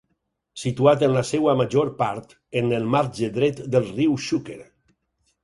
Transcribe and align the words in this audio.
Situat 0.59 1.03
en 1.07 1.13
la 1.15 1.21
seva 1.31 1.53
major 1.59 1.91
part 1.99 2.33
en 2.63 2.73
el 2.79 2.89
marge 2.97 3.31
dret 3.37 3.61
del 3.77 3.87
riu 3.93 4.19
Xúquer. 4.31 4.59